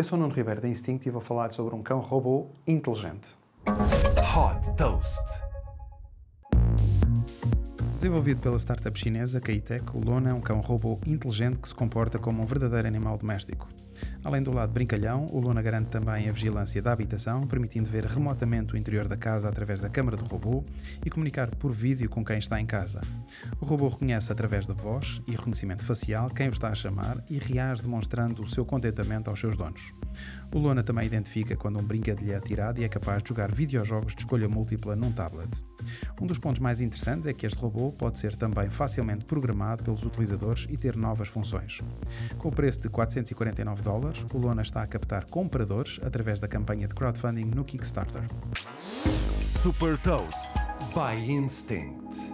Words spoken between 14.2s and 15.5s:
Além do lado brincalhão, o